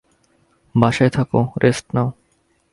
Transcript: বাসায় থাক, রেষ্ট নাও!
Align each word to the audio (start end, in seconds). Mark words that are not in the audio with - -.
বাসায় 0.75 1.11
থাক, 1.15 1.29
রেষ্ট 1.63 1.85
নাও! 1.95 2.09